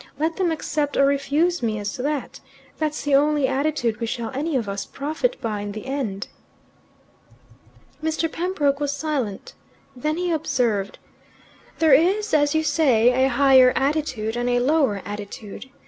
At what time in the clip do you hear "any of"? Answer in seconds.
4.31-4.67